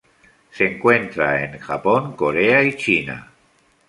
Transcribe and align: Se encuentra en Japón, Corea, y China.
Se 0.49 0.63
encuentra 0.65 1.43
en 1.43 1.59
Japón, 1.59 2.13
Corea, 2.15 2.63
y 2.63 2.73
China. 2.73 3.31